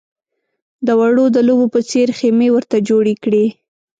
د 0.85 0.87
وړو 0.99 1.25
د 1.35 1.37
لوبو 1.47 1.65
په 1.73 1.79
څېر 1.89 2.07
خېمې 2.17 2.49
ورته 2.51 2.77
جوړې 2.89 3.15
کړې. 3.23 3.45